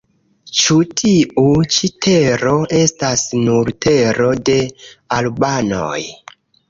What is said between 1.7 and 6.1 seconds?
ĉi tero estas nur tero de albanoj?